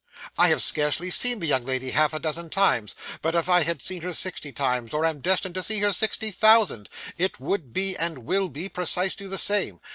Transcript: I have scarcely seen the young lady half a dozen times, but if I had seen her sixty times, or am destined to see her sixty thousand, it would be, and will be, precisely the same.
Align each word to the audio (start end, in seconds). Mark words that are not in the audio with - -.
I 0.35 0.47
have 0.47 0.63
scarcely 0.63 1.11
seen 1.11 1.37
the 1.37 1.45
young 1.45 1.63
lady 1.63 1.91
half 1.91 2.11
a 2.11 2.17
dozen 2.19 2.49
times, 2.49 2.95
but 3.21 3.35
if 3.35 3.47
I 3.47 3.61
had 3.61 3.83
seen 3.83 4.01
her 4.01 4.13
sixty 4.15 4.51
times, 4.51 4.95
or 4.95 5.05
am 5.05 5.19
destined 5.21 5.53
to 5.53 5.61
see 5.61 5.79
her 5.81 5.93
sixty 5.93 6.31
thousand, 6.31 6.89
it 7.19 7.39
would 7.39 7.71
be, 7.71 7.95
and 7.95 8.25
will 8.25 8.49
be, 8.49 8.67
precisely 8.67 9.27
the 9.27 9.37
same. 9.37 9.79